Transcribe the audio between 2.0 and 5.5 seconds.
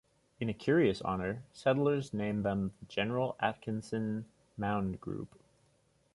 named them the General Atkinson Mound Group.